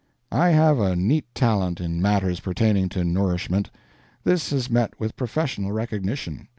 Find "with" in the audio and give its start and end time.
4.99-5.15